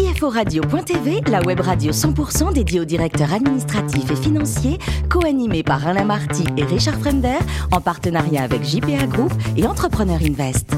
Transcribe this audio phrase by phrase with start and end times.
[0.00, 4.78] CFORadio.tv, la web radio 100% dédiée aux directeurs administratifs et financiers,
[5.10, 7.38] co-animée par Alain Marty et Richard Fremder,
[7.70, 10.74] en partenariat avec JPA Group et Entrepreneur Invest.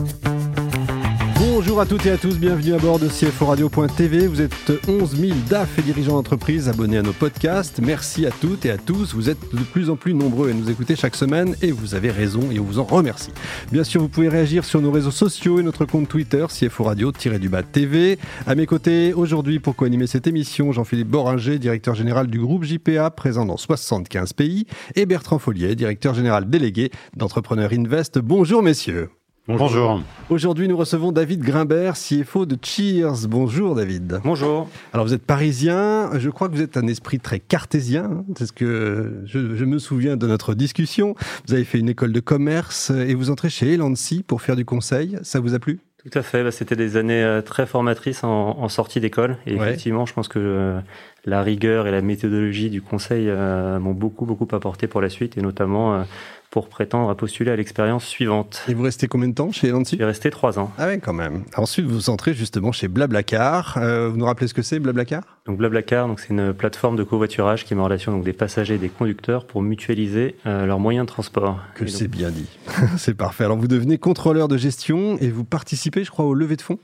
[1.54, 4.26] Bonjour à toutes et à tous, bienvenue à bord de CFO Radio.tv.
[4.26, 7.78] Vous êtes 11 000 DAF et dirigeants d'entreprise abonnés à nos podcasts.
[7.78, 9.12] Merci à toutes et à tous.
[9.14, 12.10] Vous êtes de plus en plus nombreux à nous écouter chaque semaine et vous avez
[12.10, 13.32] raison et on vous en remercie.
[13.70, 17.64] Bien sûr, vous pouvez réagir sur nos réseaux sociaux et notre compte Twitter CFO Radio-du-bas
[17.64, 18.18] TV.
[18.46, 23.10] À mes côtés, aujourd'hui, pour co-animer cette émission, Jean-Philippe Boringer, directeur général du groupe JPA,
[23.10, 24.64] présent dans 75 pays,
[24.94, 28.18] et Bertrand Follier, directeur général délégué d'Entrepreneur Invest.
[28.20, 29.10] Bonjour messieurs.
[29.48, 30.00] Bonjour.
[30.30, 33.26] Aujourd'hui, nous recevons David Grimbert, CFO de Cheers.
[33.28, 34.20] Bonjour David.
[34.22, 34.68] Bonjour.
[34.92, 38.24] Alors vous êtes parisien, je crois que vous êtes un esprit très cartésien, hein.
[38.38, 41.16] c'est ce que je, me souviens de notre discussion.
[41.48, 44.64] Vous avez fait une école de commerce et vous entrez chez Elancy pour faire du
[44.64, 45.18] conseil.
[45.22, 45.80] Ça vous a plu?
[46.04, 49.38] Tout à fait, bah, c'était des années euh, très formatrices en, sortie d'école.
[49.46, 50.80] Et effectivement, je pense que euh,
[51.24, 55.36] la rigueur et la méthodologie du conseil euh, m'ont beaucoup, beaucoup apporté pour la suite,
[55.36, 56.04] et notamment
[56.52, 58.62] pour prétendre à postuler à l'expérience suivante.
[58.68, 60.70] Et vous restez combien de temps chez Elancy Je suis resté trois ans.
[60.76, 61.44] Ah oui, quand même.
[61.56, 63.78] Ensuite, vous entrez justement chez Blablacar.
[63.78, 65.22] Euh, vous nous rappelez ce que c'est, Blablacar?
[65.46, 68.74] Donc Blablacar, donc c'est une plateforme de covoiturage qui met en relation donc des passagers
[68.74, 71.58] et des conducteurs pour mutualiser euh, leurs moyens de transport.
[71.74, 72.46] Que c'est bien dit.
[72.98, 73.44] c'est parfait.
[73.44, 76.78] Alors vous devenez contrôleur de gestion et vous participez, je crois, au levée de fonds?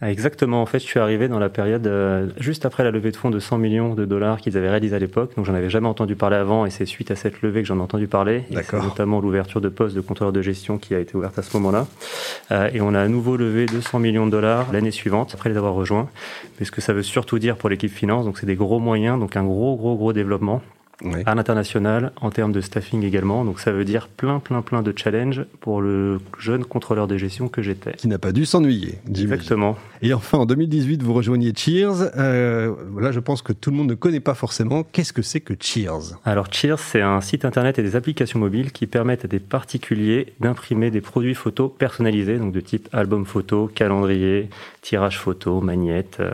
[0.00, 0.62] Ah, exactement.
[0.62, 3.30] En fait, je suis arrivé dans la période euh, juste après la levée de fonds
[3.30, 5.34] de 100 millions de dollars qu'ils avaient réalisé à l'époque.
[5.34, 7.78] Donc, j'en avais jamais entendu parler avant, et c'est suite à cette levée que j'en
[7.78, 8.44] ai entendu parler.
[8.50, 8.84] D'accord.
[8.84, 11.88] Notamment l'ouverture de poste de contrôleur de gestion qui a été ouverte à ce moment-là.
[12.52, 15.56] Euh, et on a à nouveau levé 200 millions de dollars l'année suivante après les
[15.56, 16.08] avoir rejoints.
[16.60, 19.18] Mais ce que ça veut surtout dire pour l'équipe finance, donc c'est des gros moyens,
[19.18, 20.62] donc un gros, gros, gros développement
[21.26, 23.44] à l'international, en termes de staffing également.
[23.44, 27.48] Donc ça veut dire plein, plein, plein de challenges pour le jeune contrôleur de gestion
[27.48, 27.92] que j'étais.
[27.92, 28.98] Qui n'a pas dû s'ennuyer.
[29.08, 29.76] Exactement.
[30.02, 32.10] Et enfin, en 2018, vous rejoignez Cheers.
[32.16, 34.82] Euh, là, je pense que tout le monde ne connaît pas forcément.
[34.82, 36.18] Qu'est-ce que c'est que Cheers?
[36.24, 40.34] Alors Cheers, c'est un site internet et des applications mobiles qui permettent à des particuliers
[40.40, 44.50] d'imprimer des produits photos personnalisés, donc de type album photo, calendrier,
[44.82, 46.32] tirage photo, magnette euh,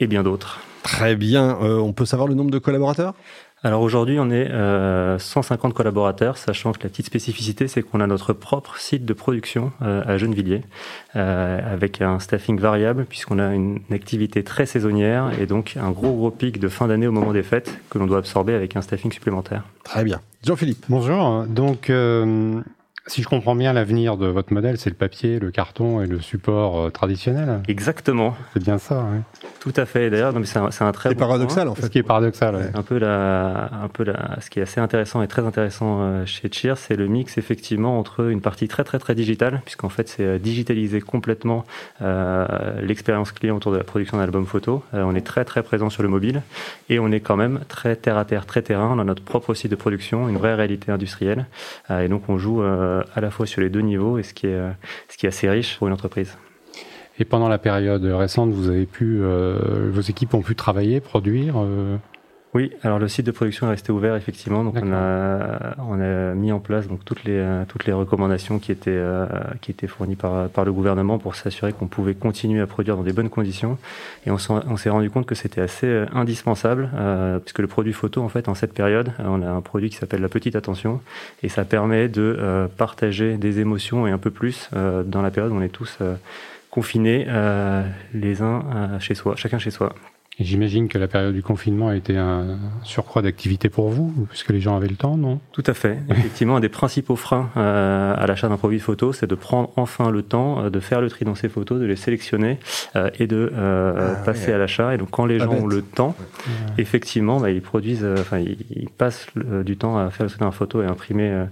[0.00, 0.60] et bien d'autres.
[0.82, 1.58] Très bien.
[1.62, 3.14] Euh, on peut savoir le nombre de collaborateurs?
[3.62, 8.06] Alors aujourd'hui, on est euh, 150 collaborateurs, sachant que la petite spécificité, c'est qu'on a
[8.06, 10.62] notre propre site de production euh, à Gennevilliers,
[11.14, 16.12] euh, avec un staffing variable, puisqu'on a une, activité très saisonnière et donc un gros
[16.14, 18.82] gros pic de fin d'année au moment des fêtes que l'on doit absorber avec un
[18.82, 19.64] staffing supplémentaire.
[19.84, 20.20] Très bien.
[20.44, 20.86] Jean-Philippe.
[20.88, 21.44] Bonjour.
[21.48, 22.60] Donc euh,
[23.10, 26.20] si je comprends bien, l'avenir de votre modèle, c'est le papier, le carton et le
[26.20, 27.60] support euh, traditionnel.
[27.66, 28.36] Exactement.
[28.54, 29.04] C'est bien ça.
[29.12, 29.20] Oui.
[29.60, 30.08] Tout à fait.
[30.08, 31.10] D'ailleurs, c'est un, un, très.
[31.10, 31.82] C'est paradoxal en fait.
[31.82, 32.70] Ce qui est paradoxal.
[32.72, 36.24] Un peu la, un peu la, ce qui est assez intéressant et très intéressant euh,
[36.24, 40.08] chez Cheer, c'est le mix effectivement entre une partie très très très digitale, puisqu'en fait
[40.08, 41.66] c'est euh, digitaliser complètement
[42.00, 42.46] euh,
[42.80, 44.82] l'expérience client autour de la production d'albums photo.
[44.94, 46.42] on est très très présent sur le mobile
[46.88, 48.94] et on est quand même très terre à terre, très terrain.
[48.96, 51.46] On a notre propre site de production, une vraie réalité industrielle,
[51.90, 54.46] et donc on joue euh, à la fois sur les deux niveaux et ce qui
[54.46, 54.70] est, euh,
[55.08, 56.36] ce qui est assez riche pour une entreprise.
[57.18, 61.56] Et pendant la période récente, vous avez pu, euh, vos équipes ont pu travailler, produire
[62.52, 66.34] oui, alors le site de production est resté ouvert effectivement, donc on a on a
[66.34, 69.26] mis en place donc toutes les toutes les recommandations qui étaient euh,
[69.60, 73.04] qui étaient fournies par par le gouvernement pour s'assurer qu'on pouvait continuer à produire dans
[73.04, 73.78] des bonnes conditions.
[74.26, 78.20] Et on s'est rendu compte que c'était assez euh, indispensable euh, puisque le produit photo
[78.20, 81.00] en fait en cette période on a un produit qui s'appelle la petite attention.
[81.44, 85.56] Et ça permet de partager des émotions et un peu plus dans la période où
[85.56, 85.98] on est tous
[86.70, 87.26] confinés
[88.12, 89.94] les uns chez soi, chacun chez soi.
[90.40, 94.48] Et j'imagine que la période du confinement a été un surcroît d'activité pour vous, puisque
[94.48, 95.38] les gens avaient le temps, non?
[95.52, 95.98] Tout à fait.
[96.10, 100.10] Effectivement, un des principaux freins euh, à l'achat d'un produit photo, c'est de prendre enfin
[100.10, 102.58] le temps euh, de faire le tri dans ces photos, de les sélectionner
[102.96, 104.94] euh, et de ah passer à l'achat.
[104.94, 106.16] Et donc, quand les gens ont le temps,
[106.78, 110.52] effectivement, bah, ils produisent, enfin, ils, passent du temps à faire le tri dans la
[110.52, 111.46] photo et imprimer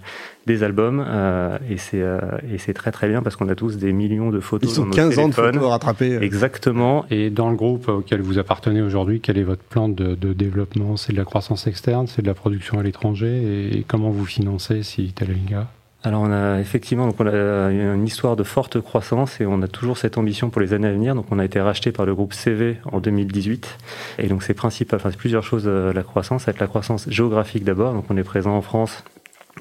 [0.49, 2.19] des albums euh, et c'est euh,
[2.53, 4.69] et c'est très très bien parce qu'on a tous des millions de photos.
[4.69, 6.19] Ils sont 15 ans de photos à rattraper.
[6.21, 7.05] Exactement.
[7.11, 10.97] Et dans le groupe auquel vous appartenez aujourd'hui, quel est votre plan de, développement?
[10.97, 13.73] C'est de la croissance externe, c'est de la production à l'étranger?
[13.73, 15.67] Et, comment vous financez si tel est le cas?
[16.05, 19.67] Alors on a effectivement donc on a une histoire de forte croissance et on a
[19.67, 21.17] toujours cette ambition pour les années à venir.
[21.17, 23.79] Donc on a été racheté par le groupe CV en 2018
[24.19, 27.95] et donc c'est principal, enfin c'est plusieurs choses la croissance, être la croissance géographique d'abord.
[27.95, 29.03] Donc on est présent en France,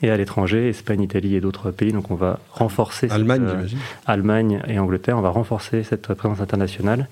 [0.02, 1.92] et à l'étranger, Espagne, Italie et d'autres pays.
[1.92, 3.80] Donc on va renforcer Allemagne, cette, j'imagine.
[4.06, 7.08] Allemagne et Angleterre, on va renforcer cette présence internationale.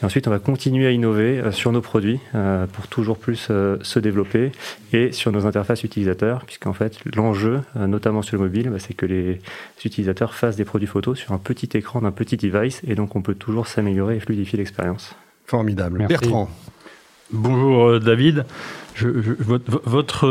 [0.00, 3.48] Et ensuite, on va continuer à innover euh, sur nos produits euh, pour toujours plus
[3.50, 4.52] euh, se développer
[4.92, 9.06] et sur nos interfaces utilisateurs, puisqu'en fait, l'enjeu, notamment sur le mobile, bah, c'est que
[9.06, 9.40] les
[9.84, 13.22] utilisateurs fassent des produits photos sur un petit écran d'un petit device, et donc on
[13.22, 15.14] peut toujours s'améliorer et fluidifier l'expérience.
[15.46, 16.06] Formidable.
[16.06, 16.48] Bertrand.
[17.30, 18.46] Bonjour David.
[19.00, 20.26] votre,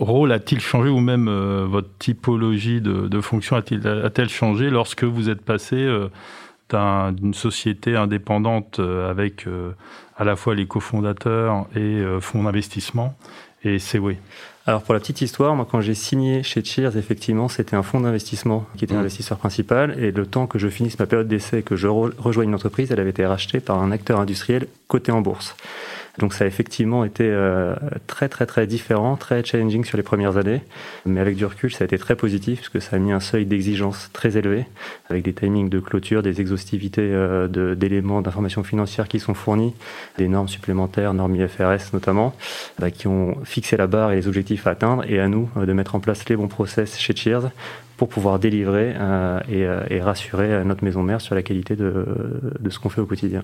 [0.00, 1.28] rôle a-t-il changé ou même
[1.64, 5.88] votre typologie de, fonction a-t-elle changé lorsque vous êtes passé
[6.70, 9.46] d'une société indépendante avec
[10.16, 13.16] à la fois les cofondateurs et fonds d'investissement
[13.66, 14.16] et oui.
[14.66, 18.00] Alors pour la petite histoire, moi quand j'ai signé chez Cheers, effectivement, c'était un fonds
[18.00, 18.98] d'investissement qui était mmh.
[18.98, 22.48] l'investisseur principal et le temps que je finisse ma période d'essai et que je rejoigne
[22.48, 25.56] une entreprise, elle avait été rachetée par un acteur industriel coté en bourse.
[26.18, 27.74] Donc ça a effectivement été euh,
[28.06, 30.62] très très très différent, très challenging sur les premières années,
[31.04, 33.20] mais avec du recul ça a été très positif parce que ça a mis un
[33.20, 34.66] seuil d'exigence très élevé,
[35.10, 39.74] avec des timings de clôture, des exhaustivités euh, d'éléments d'information financière qui sont fournis,
[40.16, 42.34] des normes supplémentaires, normes IFRS notamment,
[42.78, 45.66] bah, qui ont fixé la barre et les objectifs à atteindre, et à nous euh,
[45.66, 47.50] de mettre en place les bons process chez Cheers
[47.98, 48.94] pour pouvoir délivrer
[49.48, 52.04] et, et, rassurer notre maison mère sur la qualité de,
[52.60, 53.42] de ce qu'on fait au quotidien.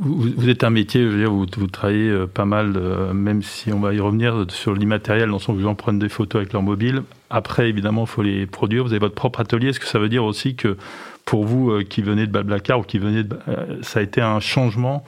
[0.00, 3.72] Vous, êtes un métier, je veux dire, vous, travaillez euh, pas mal, euh, même si
[3.72, 6.40] on va y revenir sur l'immatériel, dans le sens où les gens prennent des photos
[6.40, 7.02] avec leur mobile.
[7.30, 8.84] Après, évidemment, il faut les produire.
[8.84, 9.68] Vous avez votre propre atelier.
[9.68, 10.76] Est-ce que ça veut dire aussi que
[11.24, 13.38] pour vous euh, qui venez de Blablacar ou qui venez de,
[13.82, 15.04] ça a été un changement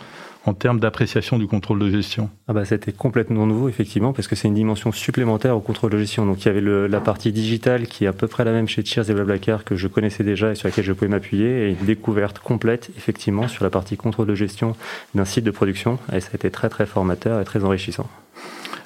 [0.47, 4.37] en termes d'appréciation du contrôle de gestion ah bah, C'était complètement nouveau, effectivement, parce que
[4.37, 6.25] c'est une dimension supplémentaire au contrôle de gestion.
[6.27, 8.69] Donc il y avait le, la partie digitale qui est à peu près la même
[8.69, 11.71] chez Cheers et Blablacar que je connaissais déjà et sur laquelle je pouvais m'appuyer, et
[11.71, 14.77] une découverte complète, effectivement, sur la partie contrôle de gestion
[15.15, 15.99] d'un site de production.
[16.13, 18.09] Et ça a été très, très formateur et très enrichissant.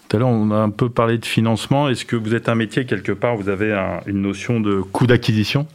[0.09, 1.89] Tout à l'heure, on a un peu parlé de financement.
[1.89, 3.73] Est-ce que vous êtes un métier, quelque part, vous avez
[4.07, 5.67] une notion de coût d'acquisition?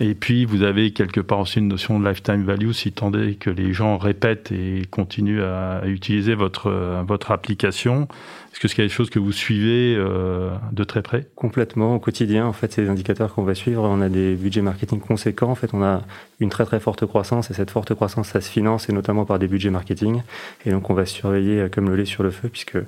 [0.00, 3.50] Et puis, vous avez quelque part aussi une notion de lifetime value, si tendez que
[3.50, 6.70] les gens répètent et continuent à, utiliser votre,
[7.04, 8.06] votre application.
[8.52, 11.26] Est-ce que c'est quelque chose que vous suivez euh, de très près?
[11.34, 12.46] Complètement, au quotidien.
[12.46, 13.82] En fait, c'est des indicateurs qu'on va suivre.
[13.82, 15.50] On a des budgets marketing conséquents.
[15.50, 16.02] En fait, on a
[16.40, 19.38] une très très forte croissance et cette forte croissance, ça se finance et notamment par
[19.38, 20.22] des budgets marketing.
[20.64, 22.78] Et donc, on va surveiller euh, comme le lait sur le feu puisque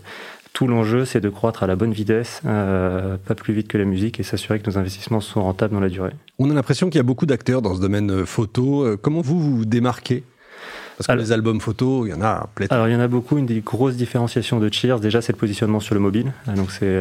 [0.52, 3.84] tout l'enjeu, c'est de croître à la bonne vitesse, euh, pas plus vite que la
[3.84, 6.12] musique, et s'assurer que nos investissements sont rentables dans la durée.
[6.38, 8.84] On a l'impression qu'il y a beaucoup d'acteurs dans ce domaine euh, photo.
[8.84, 10.24] Euh, comment vous vous démarquez?
[10.98, 12.66] Parce que les albums photos, il y en a plein.
[12.68, 13.38] Alors il y en a beaucoup.
[13.38, 16.32] Une des grosses différenciations de Cheers, déjà, c'est le positionnement sur le mobile.
[16.54, 16.94] Donc c'est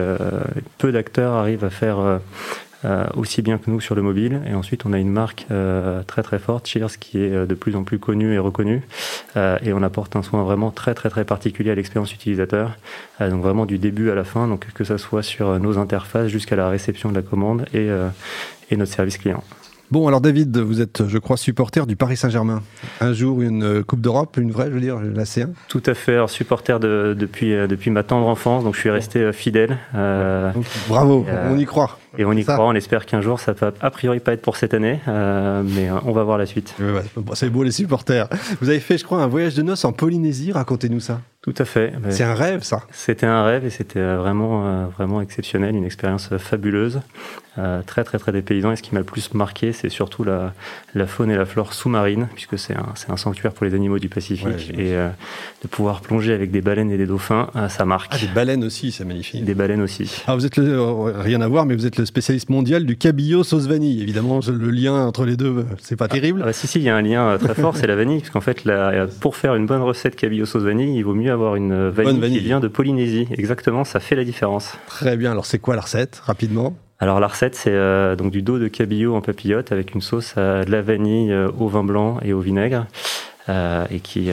[0.77, 2.21] peu d'acteurs arrivent à faire
[2.85, 4.41] euh, aussi bien que nous sur le mobile.
[4.49, 7.53] Et ensuite, on a une marque euh, très très forte, Cheers, qui est euh, de
[7.53, 8.83] plus en plus connue et reconnue.
[9.35, 12.77] Et on apporte un soin vraiment très très très particulier à l'expérience utilisateur.
[13.19, 16.55] donc vraiment du début à la fin, donc que ça soit sur nos interfaces jusqu'à
[16.55, 17.89] la réception de la commande et,
[18.71, 19.43] et notre service client.
[19.91, 22.61] Bon, alors David, vous êtes, je crois, supporter du Paris Saint-Germain.
[23.01, 26.13] Un jour, une Coupe d'Europe, une vraie, je veux dire, la C1 Tout à fait,
[26.13, 29.77] alors supporter de, depuis, depuis ma tendre enfance, donc je suis resté fidèle.
[30.87, 31.98] Bravo, on y croit.
[32.17, 34.57] Et on y croit, on espère qu'un jour, ça va a priori pas être pour
[34.57, 36.75] cette année, euh, mais euh, on va voir la suite.
[37.33, 38.27] c'est beau les supporters.
[38.61, 41.21] Vous avez fait, je crois, un voyage de noces en Polynésie, racontez-nous ça.
[41.49, 41.93] Tout à fait.
[42.11, 42.83] C'est un rêve, ça.
[42.91, 47.01] C'était un rêve et c'était euh, vraiment, euh, vraiment exceptionnel, une expérience fabuleuse,
[47.57, 48.71] euh, très, très, très dépaysant.
[48.71, 50.53] Et ce qui m'a le plus marqué, c'est surtout la,
[50.93, 54.09] la, faune et la flore sous-marine, puisque c'est un, un, sanctuaire pour les animaux du
[54.09, 54.71] Pacifique.
[54.77, 58.11] et de pouvoir plonger avec des baleines et des dauphins, ça marque.
[58.13, 59.43] Ah, des baleines aussi, c'est magnifique.
[59.43, 60.21] Des baleines aussi.
[60.27, 63.65] Alors, vous êtes rien à voir, mais vous êtes le spécialiste mondial du cabillaud sauce
[63.65, 64.01] vanille.
[64.03, 66.43] Évidemment, le lien entre les deux, c'est pas ah, terrible.
[66.45, 68.41] Ah, si, si, il y a un lien très fort, c'est la vanille, parce qu'en
[68.41, 68.63] fait,
[69.19, 72.37] pour faire une bonne recette cabillaud sauce vanille, il vaut mieux avoir une vanille vanille,
[72.39, 73.27] qui vient de Polynésie.
[73.37, 74.77] Exactement, ça fait la différence.
[74.87, 75.31] Très bien.
[75.31, 76.75] Alors, c'est quoi la recette, rapidement?
[77.01, 80.37] Alors la recette, c'est euh, donc du dos de cabillaud en papillote avec une sauce
[80.37, 82.85] à de la vanille, euh, au vin blanc et au vinaigre.
[83.47, 84.29] Euh, et qui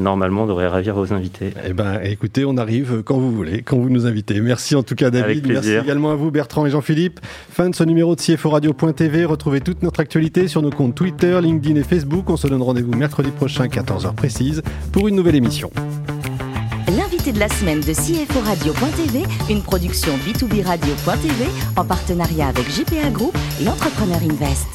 [0.00, 1.54] normalement devrait ravir vos invités.
[1.64, 4.40] Eh ben, écoutez, on arrive quand vous voulez, quand vous nous invitez.
[4.40, 7.20] Merci en tout cas David, merci également à vous Bertrand et Jean-Philippe.
[7.22, 9.26] Fin de ce numéro de CFO Radio.tv.
[9.26, 12.28] Retrouvez toute notre actualité sur nos comptes Twitter, LinkedIn et Facebook.
[12.30, 15.70] On se donne rendez-vous mercredi prochain, 14h précise, pour une nouvelle émission
[16.90, 23.10] l'invité de la semaine de CFO Radio.tv, une production B2B Radio.tv en partenariat avec JPA
[23.10, 24.66] Group et Entrepreneur Invest.